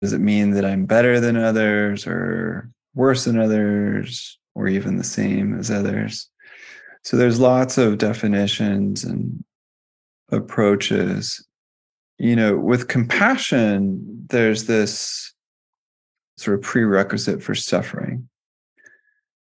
Does 0.00 0.12
it 0.12 0.20
mean 0.20 0.52
that 0.52 0.64
I'm 0.64 0.86
better 0.86 1.20
than 1.20 1.36
others 1.36 2.06
or 2.06 2.70
worse 2.94 3.24
than 3.24 3.38
others 3.38 4.38
or 4.54 4.68
even 4.68 4.96
the 4.96 5.04
same 5.04 5.58
as 5.58 5.70
others? 5.70 6.28
So 7.02 7.16
there's 7.16 7.40
lots 7.40 7.78
of 7.78 7.98
definitions 7.98 9.04
and 9.04 9.44
approaches 10.30 11.46
you 12.20 12.36
know, 12.36 12.54
with 12.54 12.88
compassion, 12.88 14.26
there's 14.28 14.64
this 14.64 15.32
sort 16.40 16.58
of 16.58 16.62
prerequisite 16.62 17.42
for 17.42 17.54
suffering. 17.54 18.28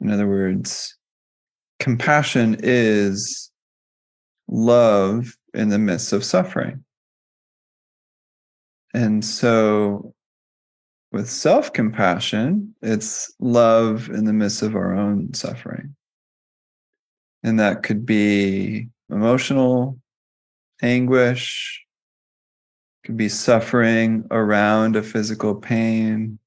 In 0.00 0.10
other 0.10 0.28
words, 0.28 0.96
compassion 1.80 2.58
is 2.60 3.50
love 4.46 5.34
in 5.52 5.68
the 5.68 5.78
midst 5.78 6.12
of 6.12 6.24
suffering. 6.24 6.84
And 8.94 9.24
so 9.24 10.14
with 11.10 11.28
self 11.28 11.72
compassion, 11.72 12.74
it's 12.82 13.34
love 13.40 14.08
in 14.08 14.24
the 14.24 14.32
midst 14.32 14.62
of 14.62 14.76
our 14.76 14.94
own 14.94 15.34
suffering. 15.34 15.96
And 17.42 17.58
that 17.58 17.82
could 17.82 18.06
be 18.06 18.90
emotional 19.10 19.98
anguish, 20.82 21.84
could 23.02 23.16
be 23.16 23.28
suffering 23.28 24.26
around 24.30 24.94
a 24.94 25.02
physical 25.02 25.54
pain, 25.54 26.38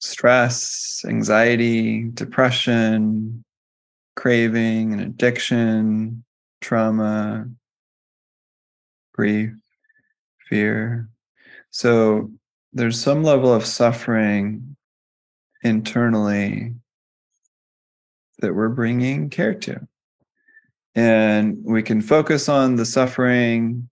stress, 0.00 1.04
anxiety, 1.06 2.04
depression, 2.14 3.44
craving 4.16 4.92
and 4.92 5.00
addiction, 5.00 6.24
trauma, 6.60 7.48
grief, 9.12 9.52
fear. 10.48 11.08
So 11.70 12.30
there's 12.72 13.00
some 13.00 13.22
level 13.22 13.52
of 13.52 13.64
suffering 13.64 14.76
internally 15.62 16.74
that 18.40 18.54
we're 18.54 18.68
bringing 18.68 19.30
care 19.30 19.54
to. 19.54 19.86
And 20.94 21.58
we 21.62 21.82
can 21.82 22.00
focus 22.00 22.48
on 22.48 22.76
the 22.76 22.86
suffering 22.86 23.88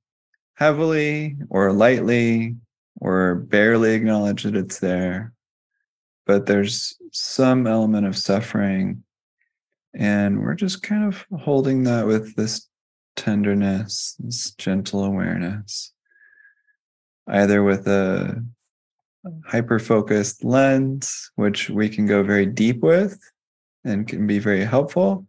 heavily 0.54 1.36
or 1.48 1.72
lightly 1.72 2.56
or 3.00 3.36
barely 3.36 3.94
acknowledge 3.94 4.42
that 4.42 4.56
it's 4.56 4.80
there. 4.80 5.32
But 6.28 6.47
there's 6.47 6.97
some 7.11 7.66
element 7.66 8.06
of 8.06 8.16
suffering. 8.16 9.03
And 9.94 10.43
we're 10.43 10.55
just 10.55 10.83
kind 10.83 11.05
of 11.05 11.25
holding 11.41 11.83
that 11.84 12.06
with 12.06 12.37
this 12.37 12.69
tenderness, 13.16 14.15
this 14.21 14.53
gentle 14.53 15.03
awareness, 15.03 15.93
either 17.28 17.65
with 17.65 17.89
a 17.89 18.44
hyper 19.44 19.78
focused 19.78 20.44
lens, 20.44 21.31
which 21.34 21.71
we 21.71 21.89
can 21.89 22.06
go 22.06 22.22
very 22.22 22.47
deep 22.47 22.81
with 22.81 23.19
and 23.84 24.06
can 24.06 24.27
be 24.27 24.39
very 24.39 24.65
helpful, 24.65 25.27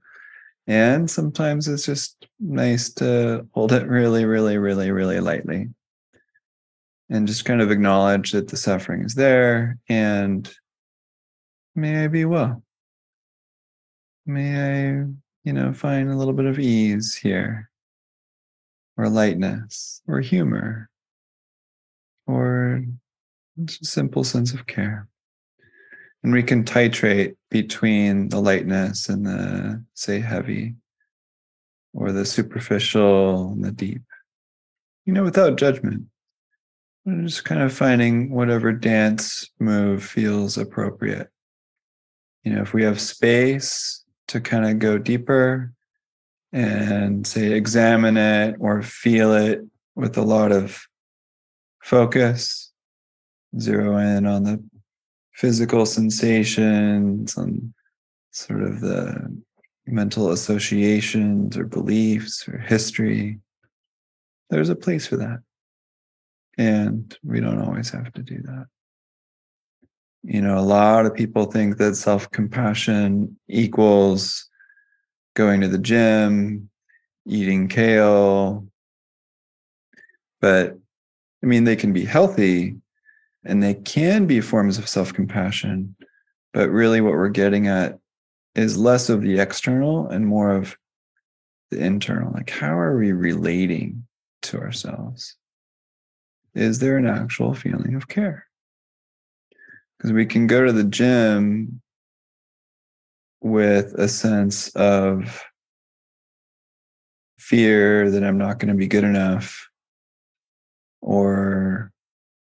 and 0.67 1.09
sometimes 1.09 1.67
it's 1.67 1.85
just 1.85 2.27
nice 2.39 2.93
to 2.93 3.47
hold 3.53 3.71
it 3.71 3.87
really, 3.87 4.25
really, 4.25 4.57
really, 4.57 4.91
really 4.91 5.19
lightly 5.19 5.69
and 7.09 7.27
just 7.27 7.45
kind 7.45 7.61
of 7.61 7.71
acknowledge 7.71 8.31
that 8.33 8.49
the 8.49 8.57
suffering 8.57 9.03
is 9.03 9.15
there 9.15 9.79
and 9.89 10.53
may 11.75 12.03
I 12.03 12.07
be 12.07 12.25
well. 12.25 12.63
May 14.25 14.99
I, 14.99 15.05
you 15.43 15.53
know, 15.53 15.73
find 15.73 16.09
a 16.09 16.15
little 16.15 16.33
bit 16.33 16.45
of 16.45 16.59
ease 16.59 17.15
here? 17.15 17.69
Or 18.97 19.09
lightness? 19.09 20.01
Or 20.07 20.19
humor? 20.19 20.89
Or 22.27 22.83
simple 23.67 24.23
sense 24.23 24.53
of 24.53 24.67
care? 24.67 25.07
And 26.21 26.33
we 26.33 26.43
can 26.43 26.63
titrate 26.63 27.35
between 27.49 28.29
the 28.29 28.41
lightness 28.41 29.09
and 29.09 29.25
the 29.25 29.83
say 29.93 30.19
heavy? 30.19 30.75
Or 31.93 32.11
the 32.11 32.25
superficial 32.25 33.53
and 33.53 33.63
the 33.63 33.71
deep? 33.71 34.03
You 35.05 35.13
know 35.13 35.23
without 35.23 35.57
judgment. 35.57 36.03
We're 37.05 37.23
just 37.23 37.45
kind 37.45 37.63
of 37.63 37.73
finding 37.73 38.29
whatever 38.29 38.71
dance 38.71 39.49
move 39.59 40.03
feels 40.03 40.57
appropriate 40.57 41.31
you 42.43 42.53
know 42.53 42.61
if 42.61 42.73
we 42.73 42.83
have 42.83 42.99
space 42.99 44.03
to 44.27 44.39
kind 44.39 44.65
of 44.65 44.79
go 44.79 44.97
deeper 44.97 45.73
and 46.51 47.25
say 47.25 47.51
examine 47.51 48.17
it 48.17 48.55
or 48.59 48.81
feel 48.81 49.33
it 49.33 49.61
with 49.95 50.17
a 50.17 50.21
lot 50.21 50.51
of 50.51 50.81
focus 51.81 52.71
zero 53.59 53.97
in 53.97 54.25
on 54.25 54.43
the 54.43 54.63
physical 55.33 55.85
sensations 55.85 57.37
and 57.37 57.73
sort 58.31 58.61
of 58.61 58.81
the 58.81 59.41
mental 59.87 60.31
associations 60.31 61.57
or 61.57 61.65
beliefs 61.65 62.47
or 62.47 62.57
history. 62.57 63.39
There's 64.49 64.69
a 64.69 64.75
place 64.75 65.07
for 65.07 65.17
that. 65.17 65.39
And 66.57 67.17
we 67.23 67.39
don't 67.39 67.61
always 67.61 67.89
have 67.91 68.11
to 68.13 68.21
do 68.21 68.41
that. 68.43 68.65
You 70.23 70.41
know, 70.41 70.57
a 70.57 70.61
lot 70.61 71.05
of 71.05 71.13
people 71.13 71.45
think 71.45 71.77
that 71.77 71.95
self 71.95 72.29
compassion 72.31 73.37
equals 73.47 74.49
going 75.35 75.61
to 75.61 75.67
the 75.67 75.77
gym, 75.77 76.69
eating 77.25 77.67
kale. 77.67 78.67
But 80.41 80.77
I 81.41 81.45
mean, 81.45 81.63
they 81.63 81.75
can 81.75 81.93
be 81.93 82.05
healthy 82.05 82.75
and 83.45 83.63
they 83.63 83.75
can 83.75 84.25
be 84.25 84.41
forms 84.41 84.77
of 84.77 84.89
self 84.89 85.13
compassion. 85.13 85.95
But 86.53 86.69
really, 86.69 86.99
what 86.99 87.13
we're 87.13 87.29
getting 87.29 87.67
at 87.67 87.99
is 88.55 88.77
less 88.77 89.09
of 89.09 89.21
the 89.21 89.39
external 89.39 90.07
and 90.09 90.27
more 90.27 90.51
of 90.51 90.77
the 91.71 91.79
internal. 91.79 92.33
Like, 92.33 92.49
how 92.49 92.77
are 92.77 92.97
we 92.97 93.11
relating 93.11 94.05
to 94.43 94.59
ourselves? 94.59 95.35
Is 96.55 96.79
there 96.79 96.97
an 96.97 97.07
actual 97.07 97.53
feeling 97.53 97.95
of 97.95 98.07
care? 98.07 98.48
Because 99.99 100.13
we 100.13 100.25
can 100.25 100.47
go 100.47 100.65
to 100.65 100.71
the 100.71 100.85
gym 100.85 101.81
with 103.41 103.93
a 103.95 104.07
sense 104.07 104.69
of 104.75 105.43
fear 107.37 108.09
that 108.09 108.23
I'm 108.23 108.37
not 108.37 108.59
going 108.59 108.69
to 108.69 108.77
be 108.77 108.87
good 108.87 109.03
enough 109.03 109.69
or 111.01 111.91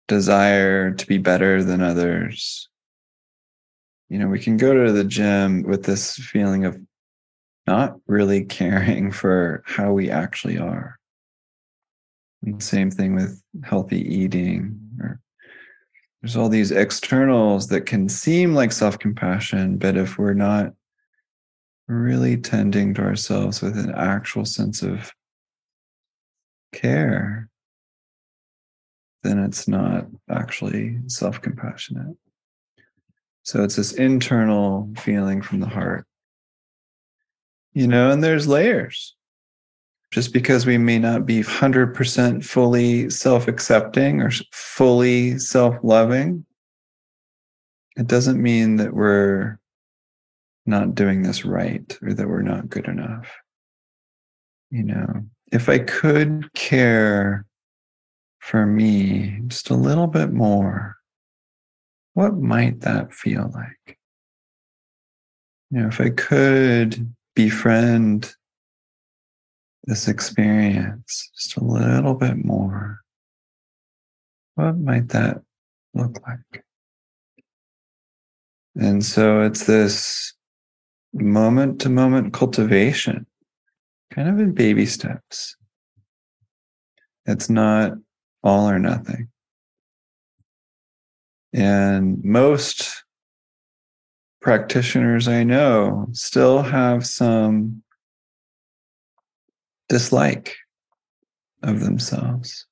desire 0.08 0.92
to 0.92 1.08
be 1.08 1.18
better 1.18 1.64
than 1.64 1.82
others. 1.82 2.70
You 4.10 4.20
know, 4.20 4.28
we 4.28 4.40
can 4.40 4.58
go 4.58 4.86
to 4.86 4.92
the 4.92 5.04
gym 5.04 5.64
with 5.64 5.84
this 5.84 6.16
feeling 6.16 6.66
of 6.66 6.80
not 7.66 7.98
really 8.08 8.46
caring 8.46 9.12
for 9.12 9.64
how 9.66 9.92
we 9.94 10.10
actually 10.10 10.58
are. 10.58 10.98
And 12.44 12.62
same 12.62 12.92
thing 12.92 13.16
with 13.16 13.42
healthy 13.64 14.02
eating 14.02 14.80
or 15.02 15.20
there's 16.22 16.36
all 16.36 16.50
these 16.50 16.72
externals 16.72 17.68
that 17.68 17.86
can 17.86 18.10
seem 18.10 18.54
like 18.54 18.72
self-compassion, 18.72 19.78
but 19.78 19.98
if 19.98 20.18
we're 20.18 20.34
not 20.34 20.74
really 21.88 22.38
tending 22.38 22.94
to 22.96 23.02
ourselves 23.02 23.62
with 23.62 23.78
an 23.78 23.94
actual 23.94 24.46
sense 24.46 24.82
of 24.82 25.14
care, 26.74 27.50
then 29.24 29.40
it's 29.40 29.68
not 29.68 30.08
actually 30.30 30.98
self 31.08 31.42
compassionate. 31.42 32.16
So 33.44 33.64
it's 33.64 33.76
this 33.76 33.94
internal 33.94 34.90
feeling 34.98 35.42
from 35.42 35.60
the 35.60 35.68
heart. 35.68 36.06
You 37.74 37.88
know, 37.88 38.10
and 38.12 38.24
there's 38.24 38.48
layers. 38.48 39.17
Just 40.12 40.32
because 40.32 40.66
we 40.66 40.78
may 40.78 41.00
not 41.00 41.26
be 41.26 41.42
100% 41.42 42.46
fully 42.46 43.10
self 43.10 43.48
accepting 43.48 44.22
or 44.22 44.32
fully 44.52 45.38
self 45.38 45.76
loving, 45.84 46.46
it 47.98 48.08
doesn't 48.08 48.42
mean 48.42 48.78
that 48.78 48.94
we're 48.94 49.60
not 50.66 50.96
doing 50.96 51.24
this 51.24 51.44
right 51.44 51.98
or 52.02 52.14
that 52.14 52.28
we're 52.28 52.42
not 52.42 52.70
good 52.70 52.88
enough. 52.88 53.28
You 54.70 54.84
know, 54.84 55.26
if 55.52 55.70
I 55.70 55.80
could 55.80 56.54
care 56.54 57.46
for 58.40 58.66
me 58.66 59.42
just 59.48 59.70
a 59.70 59.76
little 59.76 60.08
bit 60.08 60.32
more, 60.32 60.98
what 62.14 62.36
might 62.36 62.82
that 62.82 63.14
feel 63.14 63.52
like? 63.54 63.98
You 65.72 65.82
know, 65.82 65.88
if 65.88 66.00
I 66.00 66.10
could 66.12 67.14
befriend 67.36 68.34
this 69.88 70.08
experience 70.10 71.32
just 71.36 71.56
a 71.58 71.64
little 71.64 72.14
bit 72.14 72.44
more, 72.44 73.00
what 74.56 74.78
might 74.78 75.08
that 75.10 75.42
look 75.94 76.20
like? 76.28 76.64
And 78.76 79.04
so 79.04 79.42
it's 79.42 79.66
this 79.66 80.34
moment 81.14 81.80
to 81.82 81.90
moment 81.90 82.34
cultivation, 82.34 83.26
kind 84.14 84.28
of 84.28 84.40
in 84.40 84.54
baby 84.54 84.86
steps. 84.86 85.56
It's 87.26 87.50
not 87.50 87.94
all 88.44 88.70
or 88.70 88.80
nothing. 88.80 89.30
And 91.54 92.24
most 92.24 93.04
practitioners 94.42 95.28
I 95.28 95.44
know 95.44 96.08
still 96.12 96.62
have 96.62 97.08
some 97.08 97.84
dislike 99.90 100.56
of 101.64 101.80
themselves 101.80 102.66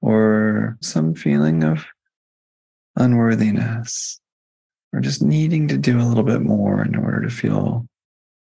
or 0.00 0.76
some 0.80 1.14
feeling 1.14 1.64
of 1.64 1.84
unworthiness 2.96 4.20
or 4.92 5.00
just 5.00 5.22
needing 5.22 5.68
to 5.68 5.76
do 5.76 6.00
a 6.00 6.04
little 6.04 6.22
bit 6.22 6.40
more 6.40 6.82
in 6.82 6.96
order 6.96 7.22
to 7.22 7.30
feel 7.30 7.86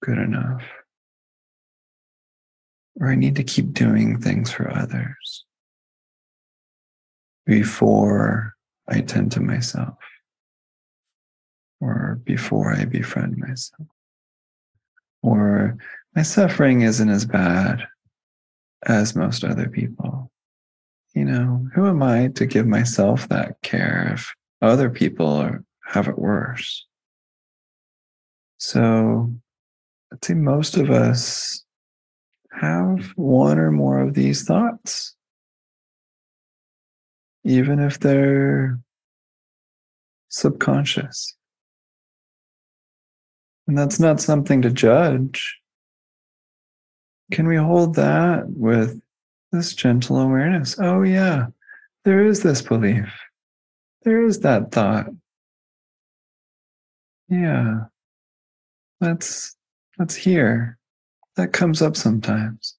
good 0.02 0.18
enough. 0.18 0.64
Or 3.00 3.10
I 3.10 3.16
need 3.16 3.36
to 3.36 3.44
keep 3.44 3.74
doing 3.74 4.22
things 4.22 4.52
for 4.52 4.72
others 4.72 5.46
before 7.46 8.54
I 8.88 9.02
tend 9.02 9.32
to 9.34 9.42
myself 9.42 9.98
or 11.82 12.22
before 12.24 12.74
I 12.74 12.86
befriend 12.86 13.38
myself. 13.38 13.88
Or 15.22 15.78
my 16.16 16.22
suffering 16.22 16.82
isn't 16.82 17.10
as 17.10 17.26
bad 17.26 17.86
as 18.86 19.16
most 19.16 19.44
other 19.44 19.70
people. 19.70 20.32
You 21.14 21.26
know, 21.26 21.68
who 21.74 21.88
am 21.88 22.04
I 22.04 22.28
to 22.36 22.46
give 22.46 22.68
myself 22.68 23.30
that 23.30 23.62
care 23.62 24.12
if 24.14 24.34
other 24.62 24.90
people 24.90 25.28
are, 25.28 25.64
have 25.86 26.08
it 26.08 26.20
worse? 26.20 26.86
So 28.58 29.34
I'd 30.12 30.24
say 30.24 30.34
most 30.34 30.78
of 30.78 30.90
us 30.90 31.64
have 32.52 33.14
one 33.16 33.60
or 33.60 33.72
more 33.72 34.02
of 34.02 34.14
these 34.14 34.44
thoughts 34.44 35.16
even 37.46 37.80
if 37.80 38.00
they're 38.00 38.80
subconscious. 40.30 41.36
And 43.68 43.78
that's 43.78 44.00
not 44.00 44.20
something 44.20 44.64
to 44.64 44.72
judge. 44.72 45.60
Can 47.32 47.48
we 47.48 47.56
hold 47.56 47.96
that 47.96 48.48
with 48.50 49.02
this 49.52 49.74
gentle 49.74 50.20
awareness? 50.20 50.78
Oh, 50.80 51.02
yeah, 51.02 51.48
there 52.04 52.26
is 52.26 52.44
this 52.44 52.62
belief. 52.62 53.08
There 54.04 54.24
is 54.24 54.42
that 54.42 54.72
thought. 54.72 55.08
Yeah, 57.28 57.86
that's 59.02 59.56
that's 59.98 60.16
here. 60.16 60.78
That 61.36 61.54
comes 61.54 61.82
up 61.82 61.98
sometimes. 61.98 62.76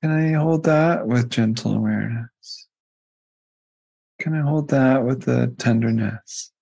Can 0.00 0.12
I 0.12 0.32
hold 0.38 0.64
that 0.64 1.06
with 1.08 1.30
gentle 1.30 1.74
awareness? 1.74 2.68
Can 4.20 4.34
I 4.34 4.40
hold 4.40 4.70
that 4.70 5.04
with 5.04 5.22
the 5.22 5.52
tenderness? 5.58 6.52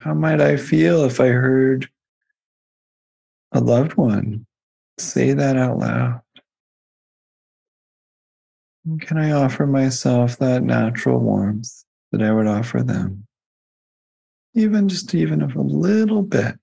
How 0.00 0.12
might 0.12 0.40
I 0.40 0.56
feel 0.58 1.04
if 1.04 1.20
I 1.20 1.28
heard 1.28 1.88
a 3.56 3.60
loved 3.60 3.94
one 3.94 4.46
say 4.98 5.32
that 5.32 5.56
out 5.56 5.78
loud? 5.78 6.20
can 9.00 9.18
I 9.18 9.32
offer 9.32 9.66
myself 9.66 10.38
that 10.38 10.62
natural 10.62 11.18
warmth 11.18 11.84
that 12.12 12.22
I 12.22 12.30
would 12.32 12.46
offer 12.46 12.84
them? 12.84 13.26
Even 14.54 14.88
just 14.88 15.12
even 15.12 15.42
of 15.42 15.56
a 15.56 15.60
little 15.60 16.22
bit. 16.22 16.54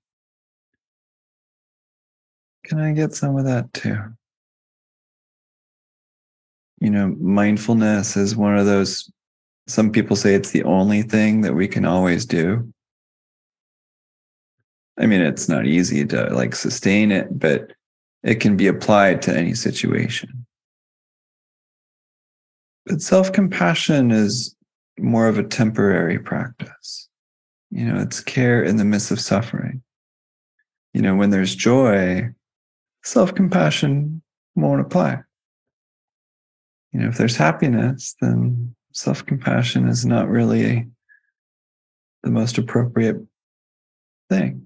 Can 2.65 2.79
I 2.79 2.93
get 2.93 3.13
some 3.13 3.37
of 3.37 3.43
that 3.43 3.73
too? 3.73 4.13
you 6.83 6.89
know, 6.89 7.15
mindfulness 7.17 8.17
is 8.17 8.35
one 8.35 8.57
of 8.57 8.65
those, 8.65 9.09
some 9.67 9.89
people 9.89 10.17
say 10.17 10.35
it's 10.35 10.51
the 10.51 10.65
only 10.65 11.01
thing 11.01 11.39
that 11.39 11.55
we 11.55 11.65
can 11.65 11.85
always 11.85 12.25
do. 12.25 12.73
I 14.99 15.05
mean, 15.05 15.21
it's 15.21 15.49
not 15.49 15.65
easy 15.65 16.05
to 16.05 16.25
like 16.33 16.55
sustain 16.55 17.11
it, 17.11 17.27
but 17.37 17.73
it 18.23 18.35
can 18.35 18.55
be 18.55 18.67
applied 18.67 19.21
to 19.23 19.35
any 19.35 19.53
situation. 19.53 20.45
But 22.85 23.01
self 23.01 23.31
compassion 23.31 24.11
is 24.11 24.55
more 24.99 25.27
of 25.27 25.37
a 25.37 25.43
temporary 25.43 26.19
practice. 26.19 27.09
You 27.71 27.85
know, 27.85 27.99
it's 27.99 28.19
care 28.19 28.63
in 28.63 28.77
the 28.77 28.85
midst 28.85 29.09
of 29.11 29.19
suffering. 29.19 29.81
You 30.93 31.01
know, 31.01 31.15
when 31.15 31.31
there's 31.31 31.55
joy, 31.55 32.29
self 33.03 33.33
compassion 33.33 34.21
won't 34.55 34.81
apply 34.81 35.23
you 36.93 36.99
know, 36.99 37.07
if 37.07 37.17
there's 37.17 37.35
happiness, 37.35 38.15
then 38.21 38.75
self 38.93 39.25
compassion 39.25 39.87
is 39.87 40.05
not 40.05 40.29
really 40.29 40.87
the 42.21 42.29
most 42.29 42.57
appropriate 42.57 43.17
thing. 44.29 44.62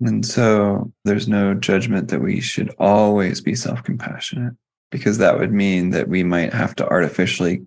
And 0.00 0.24
so 0.24 0.90
there's 1.04 1.28
no 1.28 1.54
judgment 1.54 2.08
that 2.08 2.22
we 2.22 2.40
should 2.40 2.74
always 2.78 3.40
be 3.40 3.54
self 3.54 3.82
compassionate 3.82 4.54
because 4.90 5.18
that 5.18 5.38
would 5.38 5.52
mean 5.52 5.90
that 5.90 6.08
we 6.08 6.22
might 6.24 6.52
have 6.52 6.74
to 6.76 6.88
artificially 6.88 7.66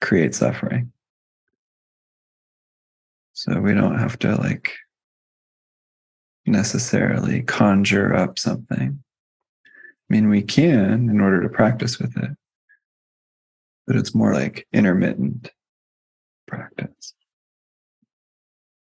create 0.00 0.34
suffering. 0.34 0.92
So 3.32 3.60
we 3.60 3.74
don't 3.74 3.98
have 3.98 4.18
to 4.20 4.34
like 4.36 4.72
necessarily 6.46 7.42
conjure 7.42 8.14
up 8.14 8.38
something. 8.38 9.02
I 9.64 9.68
mean, 10.08 10.28
we 10.28 10.42
can 10.42 11.08
in 11.08 11.20
order 11.20 11.42
to 11.42 11.48
practice 11.48 11.98
with 11.98 12.16
it, 12.16 12.30
but 13.86 13.96
it's 13.96 14.14
more 14.14 14.34
like 14.34 14.66
intermittent 14.72 15.50
practice. 16.46 17.14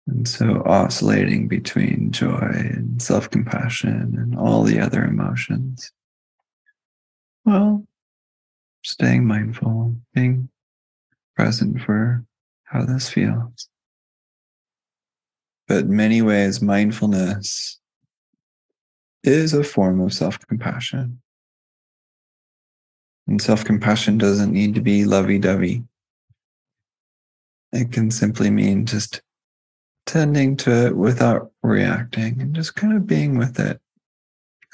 And 0.09 0.27
so 0.27 0.63
oscillating 0.65 1.47
between 1.47 2.11
joy 2.11 2.39
and 2.39 2.99
self 2.99 3.29
compassion 3.29 4.15
and 4.17 4.37
all 4.37 4.63
the 4.63 4.79
other 4.79 5.03
emotions. 5.03 5.91
Well, 7.45 7.85
staying 8.83 9.25
mindful, 9.25 9.95
being 10.15 10.49
present 11.35 11.81
for 11.81 12.25
how 12.63 12.85
this 12.85 13.07
feels. 13.07 13.69
But 15.67 15.85
in 15.85 15.95
many 15.95 16.23
ways, 16.23 16.59
mindfulness 16.59 17.79
is 19.23 19.53
a 19.53 19.63
form 19.63 20.01
of 20.01 20.11
self 20.11 20.39
compassion. 20.47 21.21
And 23.27 23.39
self 23.39 23.63
compassion 23.63 24.17
doesn't 24.17 24.51
need 24.51 24.73
to 24.73 24.81
be 24.81 25.05
lovey 25.05 25.37
dovey. 25.37 25.83
It 27.71 27.91
can 27.91 28.09
simply 28.09 28.49
mean 28.49 28.87
just 28.87 29.21
tending 30.09 30.57
to 30.57 30.87
it 30.87 30.97
without 30.97 31.51
reacting 31.61 32.41
and 32.41 32.55
just 32.55 32.75
kind 32.75 32.97
of 32.97 33.05
being 33.05 33.37
with 33.37 33.59
it, 33.59 33.79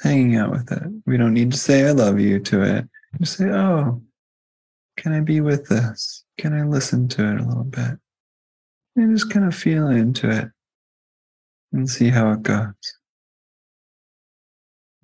hanging 0.00 0.36
out 0.36 0.50
with 0.50 0.72
it. 0.72 0.82
We 1.04 1.18
don't 1.18 1.34
need 1.34 1.52
to 1.52 1.58
say, 1.58 1.86
I 1.86 1.90
love 1.90 2.18
you 2.18 2.40
to 2.40 2.62
it. 2.62 2.88
Just 3.20 3.36
say, 3.36 3.50
Oh, 3.50 4.02
can 4.96 5.12
I 5.12 5.20
be 5.20 5.42
with 5.42 5.68
this? 5.68 6.24
Can 6.38 6.54
I 6.54 6.62
listen 6.62 7.06
to 7.08 7.30
it 7.30 7.40
a 7.40 7.44
little 7.44 7.64
bit? 7.64 7.98
And 8.96 9.14
just 9.14 9.30
kind 9.30 9.46
of 9.46 9.54
feel 9.54 9.88
into 9.88 10.30
it 10.30 10.48
and 11.70 11.88
see 11.88 12.08
how 12.08 12.30
it 12.30 12.42
goes. 12.42 12.72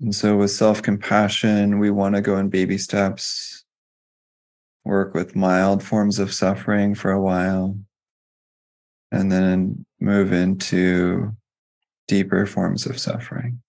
And 0.01 0.15
so, 0.15 0.39
with 0.39 0.51
self 0.51 0.81
compassion, 0.83 1.79
we 1.79 1.91
want 1.91 2.15
to 2.15 2.23
go 2.23 2.39
in 2.39 2.49
baby 2.49 2.79
steps, 2.79 3.65
work 4.83 5.13
with 5.13 5.37
mild 5.37 5.83
forms 5.83 6.19
of 6.19 6.33
suffering 6.33 6.95
for 6.95 7.13
a 7.13 7.21
while, 7.21 7.77
and 9.13 9.31
then 9.31 9.85
move 10.01 10.33
into 10.33 11.37
deeper 12.09 12.47
forms 12.47 12.87
of 12.87 12.99
suffering. 12.99 13.63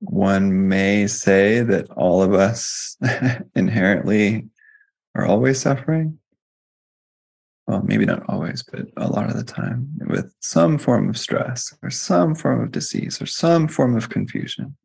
One 0.00 0.68
may 0.68 1.06
say 1.06 1.62
that 1.62 1.90
all 1.90 2.22
of 2.22 2.34
us 2.34 2.96
inherently 3.56 4.48
are 5.14 5.24
always 5.24 5.60
suffering. 5.60 6.18
Well, 7.66 7.82
maybe 7.82 8.04
not 8.04 8.28
always, 8.28 8.62
but 8.62 8.86
a 8.96 9.08
lot 9.08 9.30
of 9.30 9.36
the 9.36 9.44
time 9.44 9.88
with 10.08 10.34
some 10.40 10.78
form 10.78 11.08
of 11.08 11.16
stress 11.16 11.72
or 11.82 11.90
some 11.90 12.34
form 12.34 12.62
of 12.62 12.72
disease 12.72 13.22
or 13.22 13.26
some 13.26 13.68
form 13.68 13.96
of 13.96 14.10
confusion, 14.10 14.76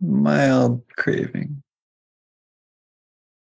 mild 0.00 0.82
craving, 0.96 1.62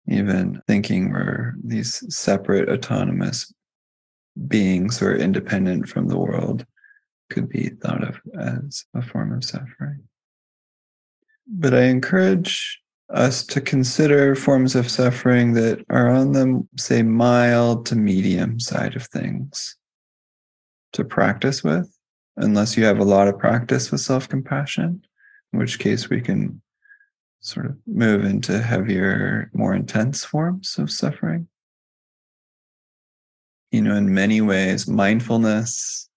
even 0.07 0.61
thinking 0.67 1.11
we're 1.11 1.55
these 1.63 2.03
separate 2.15 2.69
autonomous 2.69 3.53
beings 4.47 4.99
who 4.99 5.07
are 5.07 5.15
independent 5.15 5.89
from 5.89 6.07
the 6.07 6.17
world 6.17 6.65
could 7.29 7.49
be 7.49 7.69
thought 7.69 8.03
of 8.03 8.21
as 8.39 8.85
a 8.93 9.01
form 9.01 9.33
of 9.33 9.43
suffering. 9.43 10.03
But 11.47 11.73
I 11.73 11.83
encourage 11.83 12.79
us 13.09 13.45
to 13.45 13.61
consider 13.61 14.35
forms 14.35 14.75
of 14.75 14.89
suffering 14.89 15.53
that 15.53 15.83
are 15.89 16.09
on 16.09 16.33
the, 16.33 16.65
say, 16.77 17.03
mild 17.03 17.85
to 17.87 17.95
medium 17.95 18.59
side 18.59 18.95
of 18.95 19.07
things 19.07 19.77
to 20.93 21.05
practice 21.05 21.63
with, 21.63 21.93
unless 22.35 22.77
you 22.77 22.85
have 22.85 22.99
a 22.99 23.05
lot 23.05 23.27
of 23.27 23.39
practice 23.39 23.91
with 23.91 24.01
self 24.01 24.27
compassion, 24.27 25.05
in 25.53 25.59
which 25.59 25.79
case 25.79 26.09
we 26.09 26.21
can 26.21 26.61
sort 27.39 27.65
of 27.67 27.77
move 27.86 28.25
into 28.25 28.62
heavier, 28.62 29.50
more 29.53 29.74
intense 29.74 30.24
forms 30.24 30.77
of 30.77 30.91
suffering. 30.91 31.48
You 33.72 33.82
know, 33.82 33.96
in 33.96 34.13
many 34.13 34.41
ways, 34.41 34.88
mindfulness 34.88 36.10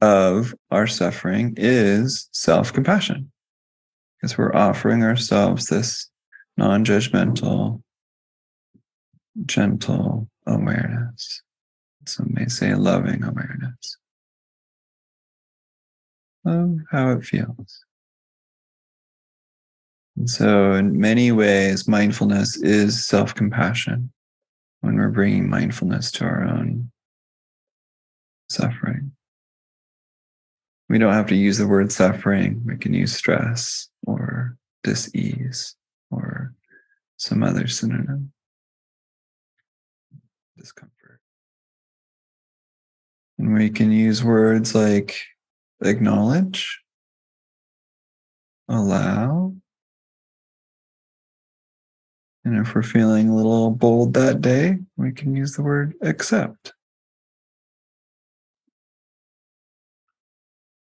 of 0.00 0.54
our 0.70 0.86
suffering 0.86 1.54
is 1.56 2.28
self 2.32 2.72
compassion 2.72 3.32
because 4.20 4.36
we're 4.36 4.54
offering 4.54 5.02
ourselves 5.02 5.66
this 5.66 6.10
non 6.56 6.84
judgmental, 6.84 7.82
gentle 9.46 10.28
awareness. 10.46 11.42
Some 12.06 12.30
may 12.32 12.46
say 12.46 12.74
loving 12.74 13.24
awareness 13.24 13.96
of 16.44 16.78
how 16.90 17.10
it 17.10 17.24
feels. 17.24 17.85
So, 20.24 20.72
in 20.72 20.98
many 20.98 21.30
ways, 21.30 21.86
mindfulness 21.86 22.56
is 22.56 23.04
self 23.04 23.34
compassion 23.34 24.10
when 24.80 24.96
we're 24.96 25.10
bringing 25.10 25.48
mindfulness 25.48 26.10
to 26.12 26.24
our 26.24 26.42
own 26.42 26.90
suffering. 28.48 29.12
We 30.88 30.98
don't 30.98 31.12
have 31.12 31.26
to 31.28 31.34
use 31.34 31.58
the 31.58 31.66
word 31.66 31.92
suffering, 31.92 32.62
we 32.64 32.76
can 32.76 32.94
use 32.94 33.14
stress 33.14 33.88
or 34.06 34.56
dis-ease 34.84 35.74
or 36.10 36.54
some 37.16 37.42
other 37.42 37.66
synonym. 37.66 38.32
Discomfort. 40.56 41.20
And 43.38 43.52
we 43.52 43.68
can 43.68 43.90
use 43.92 44.24
words 44.24 44.74
like 44.74 45.16
acknowledge, 45.82 46.80
allow, 48.68 49.55
and 52.46 52.64
if 52.64 52.76
we're 52.76 52.82
feeling 52.84 53.28
a 53.28 53.34
little 53.34 53.72
bold 53.72 54.14
that 54.14 54.40
day, 54.40 54.78
we 54.96 55.10
can 55.10 55.34
use 55.34 55.54
the 55.54 55.64
word 55.64 55.94
accept. 56.00 56.72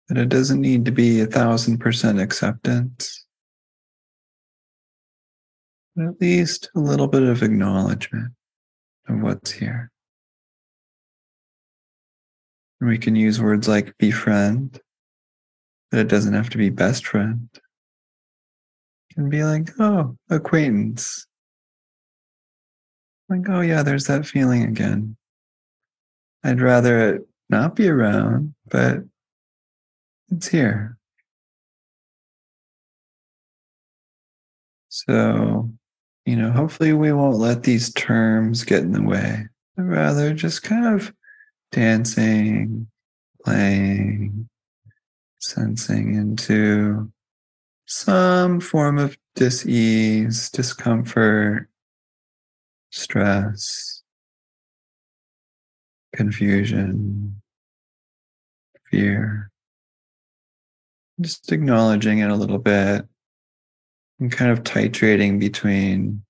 That 0.10 0.18
it 0.18 0.28
doesn't 0.28 0.60
need 0.60 0.86
to 0.86 0.92
be 0.92 1.22
a 1.22 1.28
thousand 1.28 1.78
percent 1.78 2.20
acceptance, 2.20 3.28
but 5.96 6.08
at 6.08 6.20
least 6.20 6.72
a 6.76 6.80
little 6.80 7.08
bit 7.08 7.22
of 7.22 7.44
acknowledgement 7.44 8.34
of 9.08 9.22
what's 9.22 9.52
here. 9.52 9.92
And 12.80 12.90
we 12.90 12.98
can 12.98 13.16
use 13.16 13.40
words 13.40 13.68
like 13.68 13.96
befriend, 14.00 14.82
but 15.92 16.00
it 16.00 16.08
doesn't 16.08 16.34
have 16.34 16.50
to 16.50 16.58
be 16.58 16.72
best 16.72 17.06
friend. 17.06 17.50
Can 19.14 19.30
be 19.30 19.44
like, 19.44 19.70
oh, 19.80 20.18
acquaintance. 20.32 21.28
Like, 23.32 23.48
oh, 23.48 23.62
yeah, 23.62 23.82
there's 23.82 24.08
that 24.08 24.26
feeling 24.26 24.64
again. 24.64 25.16
I'd 26.44 26.60
rather 26.60 27.16
it 27.16 27.22
not 27.50 27.78
be 27.78 27.88
around, 27.88 28.54
but 28.70 28.98
it's 30.30 30.50
here. 30.50 30.98
So, 34.90 35.72
you 36.26 36.36
know, 36.36 36.52
hopefully 36.52 36.92
we 36.92 37.14
won't 37.14 37.38
let 37.38 37.64
these 37.64 37.94
terms 37.94 38.66
get 38.66 38.84
in 38.84 38.92
the 38.92 39.02
way, 39.02 39.48
but 39.78 39.84
rather 39.84 40.34
just 40.34 40.64
kind 40.64 40.94
of 40.94 41.14
dancing, 41.72 42.88
playing, 43.46 44.50
sensing 45.40 46.16
into 46.16 47.10
some 47.86 48.60
form 48.60 48.98
of 48.98 49.18
dis-ease, 49.36 50.50
discomfort, 50.50 51.70
stress, 52.92 54.04
confusion, 56.14 57.42
fear 58.90 59.52
just 61.22 61.52
acknowledging 61.52 62.20
it 62.20 62.30
a 62.30 62.36
little 62.36 62.58
bit 62.58 63.06
and 64.20 64.32
kind 64.32 64.52
of 64.52 64.64
titrating 64.64 65.40
between 65.40 66.24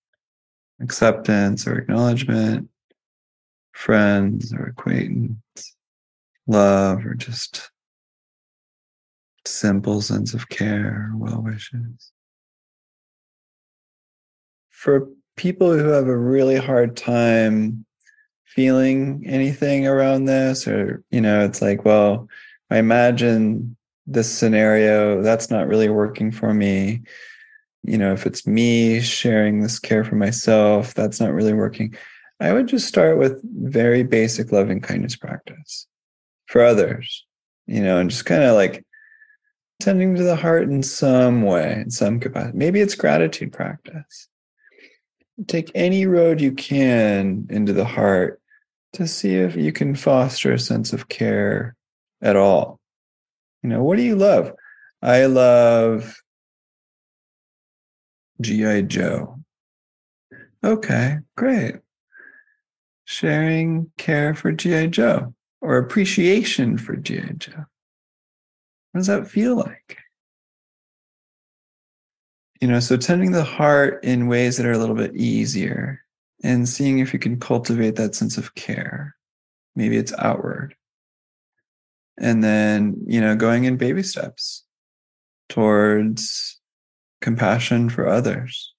acceptance 0.81 1.67
or 1.67 1.77
acknowledgement, 1.77 2.69
friends 3.73 4.53
or 4.53 4.65
acquaintance, 4.65 5.75
love, 6.47 7.05
or 7.05 7.13
just 7.13 7.69
simple 9.45 10.01
sense 10.01 10.33
of 10.33 10.49
care, 10.49 11.11
well 11.15 11.41
wishes. 11.41 12.11
For 14.69 15.09
people 15.35 15.71
who 15.77 15.89
have 15.89 16.07
a 16.07 16.17
really 16.17 16.57
hard 16.57 16.95
time 16.95 17.85
feeling 18.45 19.23
anything 19.25 19.87
around 19.87 20.25
this, 20.25 20.67
or, 20.67 21.03
you 21.09 21.21
know, 21.21 21.45
it's 21.45 21.61
like, 21.61 21.85
well, 21.85 22.27
I 22.69 22.77
imagine 22.77 23.75
this 24.07 24.31
scenario 24.31 25.21
that's 25.21 25.49
not 25.49 25.67
really 25.67 25.89
working 25.89 26.31
for 26.31 26.53
me. 26.53 27.01
You 27.83 27.97
know 27.97 28.13
if 28.13 28.25
it's 28.27 28.45
me 28.45 29.01
sharing 29.01 29.61
this 29.61 29.79
care 29.79 30.03
for 30.03 30.15
myself 30.15 30.93
that's 30.93 31.19
not 31.19 31.33
really 31.33 31.53
working. 31.53 31.95
I 32.39 32.53
would 32.53 32.67
just 32.67 32.87
start 32.87 33.17
with 33.17 33.41
very 33.43 34.03
basic 34.03 34.51
loving 34.51 34.81
kindness 34.81 35.15
practice 35.15 35.87
for 36.47 36.61
others 36.63 37.25
you 37.67 37.81
know 37.81 37.97
and 37.97 38.09
just 38.09 38.25
kind 38.25 38.43
of 38.43 38.55
like 38.55 38.85
tending 39.79 40.15
to 40.15 40.23
the 40.23 40.35
heart 40.35 40.63
in 40.63 40.83
some 40.83 41.41
way 41.41 41.81
in 41.83 41.89
some 41.89 42.19
capacity. 42.19 42.57
Maybe 42.57 42.81
it's 42.81 42.95
gratitude 42.95 43.51
practice 43.51 44.27
take 45.47 45.71
any 45.75 46.05
road 46.05 46.41
you 46.41 46.51
can 46.51 47.47
into 47.49 47.73
the 47.73 47.85
heart 47.85 48.41
to 48.93 49.07
see 49.07 49.35
if 49.35 49.55
you 49.55 49.71
can 49.71 49.95
foster 49.95 50.51
a 50.53 50.59
sense 50.59 50.93
of 50.93 51.09
care 51.09 51.75
at 52.21 52.35
all 52.35 52.81
you 53.63 53.69
know, 53.69 53.83
what 53.83 53.97
do 53.97 54.03
you 54.03 54.15
love? 54.15 54.53
I 55.01 55.25
love 55.25 56.15
G.I. 58.41 58.81
Joe. 58.81 59.39
Okay, 60.63 61.19
great. 61.37 61.75
sharing 63.05 63.91
care 63.97 64.33
for 64.33 64.51
G.I. 64.51 64.87
Joe 64.87 65.33
or 65.59 65.77
appreciation 65.77 66.77
for 66.77 66.95
G.I. 66.95 67.33
Joe? 67.37 67.65
What 68.91 68.99
does 68.99 69.07
that 69.07 69.27
feel 69.27 69.55
like? 69.55 69.97
You 72.61 72.67
know, 72.67 72.79
so 72.79 72.95
tending 72.95 73.31
the 73.31 73.43
heart 73.43 74.03
in 74.03 74.27
ways 74.27 74.57
that 74.57 74.67
are 74.67 74.71
a 74.71 74.77
little 74.77 74.95
bit 74.95 75.15
easier 75.15 76.03
and 76.43 76.69
seeing 76.69 76.99
if 76.99 77.11
you 77.11 77.19
can 77.19 77.39
cultivate 77.39 77.95
that 77.95 78.15
sense 78.15 78.37
of 78.37 78.53
care. 78.55 79.15
Maybe 79.75 79.97
it's 79.97 80.13
outward. 80.19 80.75
And 82.19 82.43
then, 82.43 83.03
you 83.07 83.19
know, 83.19 83.35
going 83.35 83.63
in 83.63 83.77
baby 83.77 84.03
steps 84.03 84.63
towards 85.49 86.59
compassion 87.19 87.89
for 87.89 88.07
others 88.07 88.73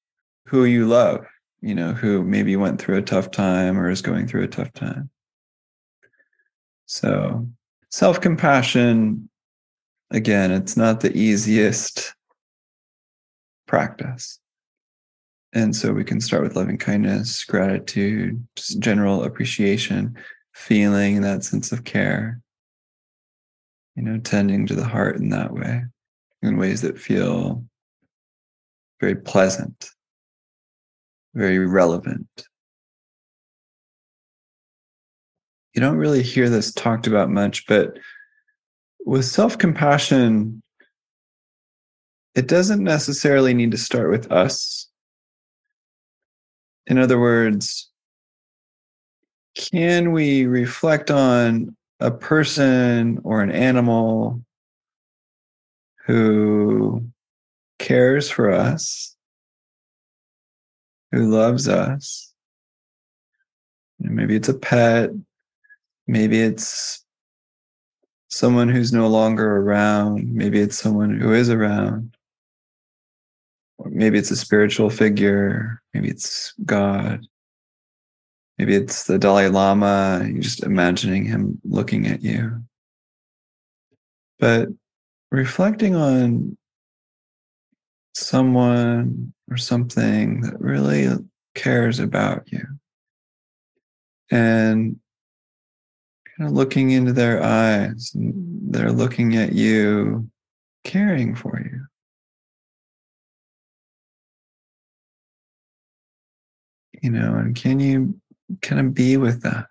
who 0.46 0.64
you 0.64 0.86
love, 0.86 1.26
you 1.60 1.74
know, 1.74 1.92
who 1.92 2.22
maybe 2.22 2.54
went 2.56 2.80
through 2.80 2.98
a 2.98 3.02
tough 3.02 3.30
time 3.30 3.78
or 3.78 3.90
is 3.90 4.02
going 4.02 4.28
through 4.28 4.44
a 4.44 4.48
tough 4.48 4.72
time. 4.74 5.10
So, 6.86 7.48
self 7.90 8.20
compassion, 8.20 9.28
again, 10.10 10.50
it's 10.50 10.76
not 10.76 11.00
the 11.00 11.16
easiest 11.16 12.14
practice. 13.73 14.38
And 15.55 15.75
so 15.75 15.95
we 15.95 16.05
can 16.05 16.21
start 16.21 16.43
with 16.43 16.57
loving 16.57 16.76
kindness, 16.76 17.43
gratitude, 17.45 18.47
just 18.55 18.79
general 18.81 19.25
appreciation, 19.25 20.14
feeling 20.52 21.23
that 21.23 21.43
sense 21.43 21.73
of 21.73 21.85
care, 21.85 22.43
you 23.97 24.02
know, 24.02 24.19
tending 24.19 24.67
to 24.67 24.75
the 24.75 24.85
heart 24.85 25.17
in 25.17 25.31
that 25.31 25.55
way, 25.55 25.85
in 26.43 26.59
ways 26.59 26.83
that 26.83 26.99
feel 26.99 27.64
very 29.00 29.14
pleasant, 29.14 29.88
very 31.33 31.59
relevant. 31.59 32.29
You 35.73 35.81
don't 35.81 35.97
really 35.97 36.23
hear 36.23 36.50
this 36.50 36.75
talked 36.75 37.07
about 37.07 37.31
much, 37.31 37.67
but 37.67 37.99
with 39.07 39.25
self 39.25 39.57
compassion, 39.57 40.62
it 42.34 42.48
doesn't 42.48 42.82
necessarily 42.82 43.52
need 43.54 43.70
to 43.72 43.78
start 43.78 44.10
with 44.10 44.30
us. 44.32 44.88
In 46.86 46.98
other 46.98 47.20
words, 47.20 47.90
can 49.54 50.12
we 50.12 50.46
reflect 50.46 51.10
on 51.10 51.76
a 52.00 52.10
person 52.10 53.20
or 53.22 53.42
an 53.42 53.50
animal 53.50 54.42
who 56.06 57.06
cares 57.78 58.30
for 58.30 58.50
us, 58.50 59.14
who 61.12 61.30
loves 61.30 61.68
us? 61.68 62.32
Maybe 64.00 64.34
it's 64.34 64.48
a 64.48 64.54
pet, 64.54 65.10
maybe 66.06 66.40
it's 66.40 67.04
someone 68.28 68.68
who's 68.68 68.92
no 68.92 69.06
longer 69.06 69.58
around, 69.58 70.32
maybe 70.32 70.58
it's 70.58 70.78
someone 70.78 71.20
who 71.20 71.32
is 71.32 71.50
around. 71.50 72.16
Maybe 73.85 74.19
it's 74.19 74.31
a 74.31 74.37
spiritual 74.37 74.91
figure, 74.91 75.83
maybe 75.93 76.09
it's 76.09 76.55
God. 76.64 77.26
Maybe 78.59 78.75
it's 78.75 79.05
the 79.05 79.19
Dalai 79.19 79.49
Lama, 79.49 80.25
you're 80.25 80.43
just 80.43 80.62
imagining 80.62 81.25
him 81.25 81.61
looking 81.64 82.07
at 82.07 82.23
you. 82.23 82.62
But 84.38 84.69
reflecting 85.31 85.97
on 85.97 86.57
someone 88.14 89.33
or 89.50 89.57
something 89.57 90.43
that 90.43 90.61
really 90.61 91.09
cares 91.55 91.99
about 91.99 92.50
you 92.52 92.64
and 94.31 94.99
kind 96.37 96.49
of 96.49 96.54
looking 96.56 96.91
into 96.91 97.13
their 97.13 97.43
eyes 97.43 98.13
they're 98.15 98.93
looking 98.93 99.37
at 99.37 99.52
you 99.52 100.28
caring 100.85 101.35
for 101.35 101.61
you 101.61 101.87
you 107.02 107.10
know 107.10 107.34
and 107.34 107.54
can 107.54 107.78
you 107.78 108.19
kind 108.62 108.80
of 108.80 108.95
be 108.95 109.17
with 109.17 109.43
that 109.43 109.67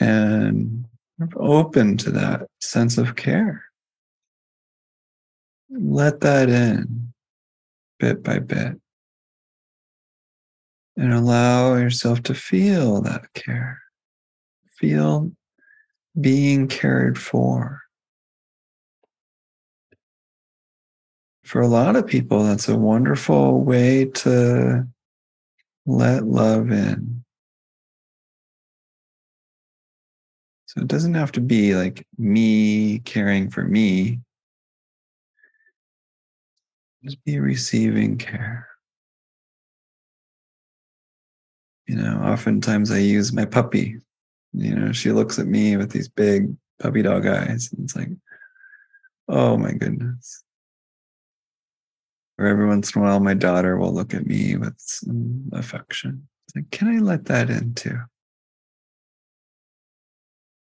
and 0.00 0.86
open 1.36 1.96
to 1.96 2.10
that 2.10 2.46
sense 2.60 2.98
of 2.98 3.16
care. 3.16 3.64
Let 5.70 6.20
that 6.20 6.48
in 6.48 7.12
bit 7.98 8.22
by 8.22 8.38
bit 8.38 8.78
and 10.96 11.12
allow 11.12 11.74
yourself 11.74 12.22
to 12.24 12.34
feel 12.34 13.00
that 13.02 13.32
care. 13.34 13.80
Feel 14.78 15.32
being 16.20 16.68
cared 16.68 17.18
for. 17.18 17.82
For 21.44 21.60
a 21.60 21.68
lot 21.68 21.96
of 21.96 22.06
people, 22.06 22.42
that's 22.42 22.68
a 22.68 22.76
wonderful 22.76 23.62
way 23.62 24.06
to 24.06 24.86
let 25.86 26.26
love 26.26 26.70
in. 26.70 27.24
So 30.66 30.80
it 30.80 30.88
doesn't 30.88 31.14
have 31.14 31.32
to 31.32 31.40
be 31.40 31.74
like 31.74 32.06
me 32.18 32.98
caring 33.00 33.50
for 33.50 33.62
me. 33.62 34.20
Just 37.04 37.24
be 37.24 37.38
receiving 37.38 38.18
care. 38.18 38.68
You 41.86 41.96
know, 41.96 42.20
oftentimes 42.24 42.90
I 42.90 42.98
use 42.98 43.32
my 43.32 43.44
puppy. 43.44 43.98
You 44.52 44.74
know, 44.74 44.92
she 44.92 45.12
looks 45.12 45.38
at 45.38 45.46
me 45.46 45.76
with 45.76 45.92
these 45.92 46.08
big 46.08 46.54
puppy 46.80 47.02
dog 47.02 47.26
eyes. 47.26 47.70
And 47.72 47.84
it's 47.84 47.94
like, 47.94 48.10
oh 49.28 49.56
my 49.56 49.72
goodness. 49.72 50.42
Or 52.38 52.46
every 52.46 52.66
once 52.66 52.94
in 52.94 53.00
a 53.00 53.04
while, 53.04 53.20
my 53.20 53.34
daughter 53.34 53.78
will 53.78 53.94
look 53.94 54.12
at 54.12 54.26
me 54.26 54.56
with 54.56 54.74
some 54.78 55.48
affection. 55.52 56.28
It's 56.46 56.56
like, 56.56 56.70
can 56.70 56.88
I 56.88 57.00
let 57.00 57.24
that 57.26 57.48
in 57.50 57.74
too? 57.74 57.98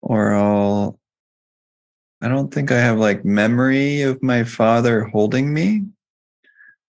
or 0.03 0.35
I'll 0.35 0.99
I 2.21 2.29
don't 2.29 2.53
think 2.53 2.71
I 2.71 2.79
have 2.79 2.99
like 2.99 3.25
memory 3.25 4.03
of 4.03 4.23
my 4.23 4.45
father 4.45 5.05
holding 5.05 5.53
me, 5.53 5.87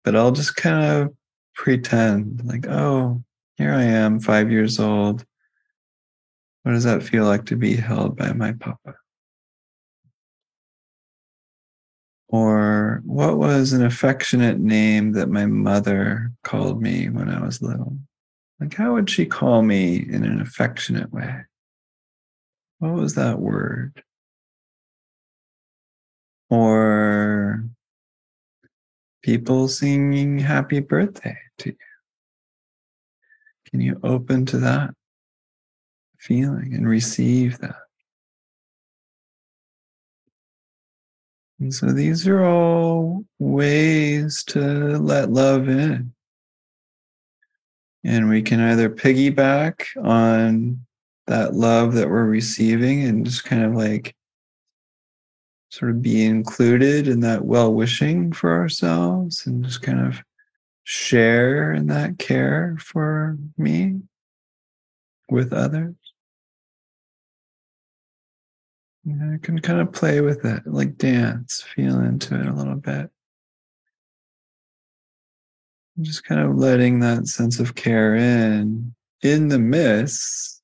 but 0.04 0.16
I'll 0.16 0.32
just 0.32 0.56
kind 0.56 0.86
of 0.86 1.16
pretend 1.56 2.44
like, 2.46 2.68
oh, 2.68 3.24
here 3.58 3.74
I 3.74 3.84
am, 3.84 4.20
five 4.20 4.52
years 4.52 4.80
old. 4.80 5.26
What 6.62 6.74
does 6.74 6.84
that 6.84 7.02
feel 7.02 7.26
like 7.26 7.46
to 7.48 7.56
be 7.56 7.76
held 7.76 8.18
by 8.18 8.34
my 8.34 8.52
papa? 8.52 8.96
Or 12.36 13.02
what 13.06 13.38
was 13.38 13.71
an 13.71 13.82
affectionate 13.82 14.60
name 14.60 15.13
that 15.13 15.30
my 15.30 15.45
mother 15.45 16.34
called 16.43 16.82
me 16.82 17.08
when 17.08 17.30
I 17.30 17.41
was 17.41 17.62
little? 17.62 17.98
Like, 18.60 18.74
how 18.74 18.91
would 18.91 19.10
she 19.10 19.26
call 19.26 19.62
me 19.62 19.95
in 19.95 20.26
an 20.26 20.41
affectionate 20.41 21.13
way? 21.13 21.45
what 22.80 22.91
was 22.91 23.15
that 23.15 23.39
word? 23.39 24.04
Or 26.50 27.63
people 29.24 29.69
singing 29.69 30.38
happy 30.38 30.82
birthday 30.82 31.38
to 31.60 31.69
you. 31.69 31.76
Can 33.71 33.80
you 33.80 33.98
open 34.04 34.45
to 34.48 34.58
that 34.58 34.89
feeling 36.19 36.74
and 36.74 36.86
receive 36.86 37.60
that? 37.60 37.85
And 41.60 41.74
so 41.74 41.88
these 41.88 42.28
are 42.28 42.44
all 42.44 43.24
ways 43.39 44.44
to 44.46 44.60
let 44.60 45.32
love 45.32 45.70
in. 45.70 46.13
And 48.04 48.30
we 48.30 48.41
can 48.41 48.60
either 48.60 48.89
piggyback 48.89 49.86
on 50.04 50.86
that 51.28 51.54
love 51.54 51.94
that 51.94 52.10
we're 52.10 52.26
receiving 52.26 53.04
and 53.04 53.26
just 53.26 53.46
kind 53.46 53.63
of 53.63 53.74
like 53.74 54.15
sort 55.70 55.91
of 55.91 56.02
be 56.02 56.24
included 56.24 57.08
in 57.08 57.22
that 57.22 57.46
well 57.46 57.74
wishing 57.74 58.32
for 58.32 58.54
ourselves 58.54 59.46
and 59.48 59.63
just 59.63 59.82
kind 59.82 60.00
of 60.00 60.22
share 60.84 61.74
in 61.74 61.88
that 61.88 62.20
care 62.20 62.78
for 62.80 63.38
me 63.58 64.00
with 65.30 65.52
others. 65.52 65.96
You 69.06 69.13
know, 69.15 69.36
I 69.36 69.38
can 69.38 69.60
kind 69.60 69.80
of 69.80 69.91
play 69.91 70.22
with 70.22 70.46
it, 70.46 70.65
like 70.65 70.98
dance, 70.98 71.62
feel 71.62 72.00
into 72.00 72.39
it 72.39 72.48
a 72.48 72.54
little 72.54 72.76
bit. 72.76 73.12
Just 76.02 76.24
kind 76.24 76.41
of 76.41 76.58
letting 76.58 77.00
that 77.00 77.28
sense 77.28 77.60
of 77.60 77.76
care 77.76 78.15
in 78.15 78.96
in 79.22 79.48
the 79.48 79.60
midst 79.60 80.62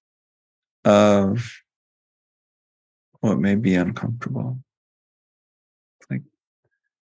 of 0.84 1.52
what 3.20 3.38
may 3.38 3.56
be 3.56 3.76
uncomfortable. 3.76 4.60
Like 6.10 6.24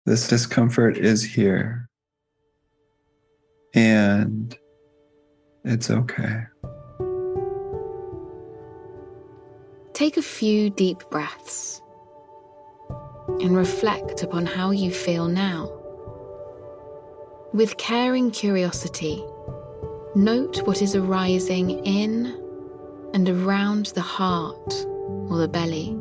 this 0.07 0.29
discomfort 0.29 0.97
is 0.97 1.25
here 1.25 1.91
and 3.75 4.57
it's 5.65 5.91
okay. 5.91 6.45
Take 9.97 10.19
a 10.19 10.23
few 10.23 10.69
deep 10.69 11.09
breaths 11.09 11.81
and 13.41 13.57
reflect 13.57 14.23
upon 14.23 14.45
how 14.45 14.71
you 14.71 14.91
feel 14.91 15.27
now. 15.27 15.73
With 17.55 17.79
caring 17.79 18.31
curiosity, 18.31 19.25
note 20.15 20.67
what 20.67 20.83
is 20.83 20.95
arising 20.95 21.71
in 21.87 22.27
and 23.15 23.27
around 23.27 23.87
the 23.95 24.03
heart 24.03 24.75
or 25.31 25.39
the 25.39 25.49
belly. 25.49 25.97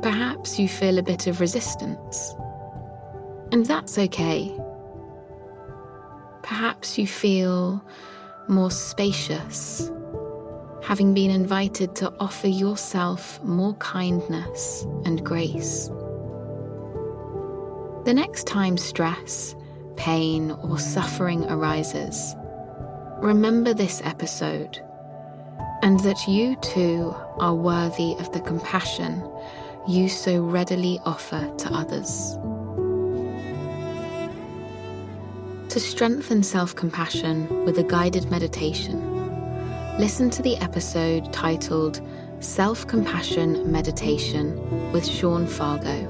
Perhaps 0.00 0.58
you 0.58 0.68
feel 0.68 0.96
a 0.96 1.02
bit 1.02 1.26
of 1.26 1.38
resistance, 1.38 2.34
and 3.52 3.66
that's 3.66 3.98
okay. 3.98 4.50
Perhaps 6.42 6.96
you 6.96 7.06
feel 7.06 7.84
more 8.48 8.70
spacious, 8.70 9.90
having 10.90 11.14
been 11.14 11.30
invited 11.30 11.94
to 11.94 12.12
offer 12.18 12.48
yourself 12.48 13.40
more 13.44 13.74
kindness 13.74 14.84
and 15.04 15.24
grace. 15.24 15.86
The 18.04 18.12
next 18.12 18.48
time 18.48 18.76
stress, 18.76 19.54
pain, 19.94 20.50
or 20.50 20.80
suffering 20.80 21.44
arises, 21.44 22.34
remember 23.18 23.72
this 23.72 24.02
episode 24.04 24.80
and 25.82 26.00
that 26.00 26.26
you 26.26 26.56
too 26.56 27.14
are 27.38 27.54
worthy 27.54 28.16
of 28.18 28.32
the 28.32 28.40
compassion 28.40 29.22
you 29.86 30.08
so 30.08 30.42
readily 30.42 30.98
offer 31.04 31.48
to 31.58 31.72
others. 31.72 32.36
To 35.68 35.78
strengthen 35.78 36.42
self 36.42 36.74
compassion 36.74 37.64
with 37.64 37.78
a 37.78 37.84
guided 37.84 38.28
meditation, 38.28 39.09
listen 39.98 40.30
to 40.30 40.42
the 40.42 40.56
episode 40.58 41.32
titled 41.32 42.00
Self 42.40 42.86
Compassion 42.86 43.70
Meditation 43.70 44.92
with 44.92 45.06
Sean 45.06 45.46
Fargo. 45.46 46.06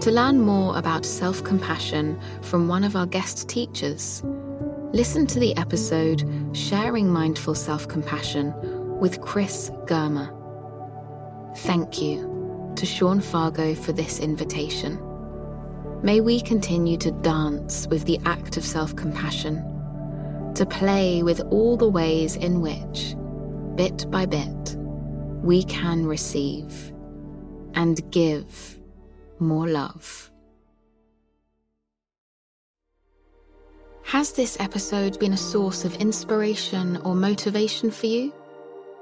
To 0.00 0.10
learn 0.10 0.40
more 0.40 0.76
about 0.76 1.04
self 1.04 1.42
compassion 1.44 2.20
from 2.42 2.68
one 2.68 2.84
of 2.84 2.96
our 2.96 3.06
guest 3.06 3.48
teachers, 3.48 4.22
listen 4.92 5.26
to 5.28 5.38
the 5.38 5.56
episode 5.56 6.24
Sharing 6.52 7.08
Mindful 7.08 7.54
Self 7.54 7.88
Compassion 7.88 8.54
with 8.98 9.20
Chris 9.20 9.70
Germer. 9.86 10.36
Thank 11.58 12.00
you 12.00 12.72
to 12.76 12.86
Sean 12.86 13.20
Fargo 13.20 13.74
for 13.74 13.92
this 13.92 14.20
invitation. 14.20 14.98
May 16.02 16.20
we 16.20 16.40
continue 16.40 16.96
to 16.98 17.10
dance 17.10 17.86
with 17.88 18.04
the 18.04 18.18
act 18.24 18.56
of 18.56 18.64
self 18.64 18.96
compassion, 18.96 19.62
to 20.60 20.66
play 20.66 21.22
with 21.22 21.40
all 21.50 21.74
the 21.74 21.88
ways 21.88 22.36
in 22.36 22.60
which, 22.60 23.16
bit 23.76 24.04
by 24.10 24.26
bit, 24.26 24.76
we 25.42 25.64
can 25.64 26.04
receive 26.04 26.92
and 27.72 27.98
give 28.10 28.78
more 29.38 29.66
love. 29.66 30.30
Has 34.02 34.34
this 34.34 34.60
episode 34.60 35.18
been 35.18 35.32
a 35.32 35.38
source 35.38 35.86
of 35.86 35.96
inspiration 35.96 36.98
or 37.06 37.14
motivation 37.14 37.90
for 37.90 38.04
you? 38.04 38.30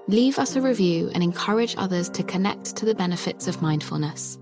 Leave 0.07 0.38
us 0.38 0.55
a 0.55 0.61
review 0.61 1.11
and 1.12 1.25
encourage 1.25 1.75
others 1.77 2.09
to 2.11 2.23
connect 2.23 2.77
to 2.77 2.85
the 2.85 2.94
benefits 2.94 3.49
of 3.49 3.61
mindfulness. 3.61 4.38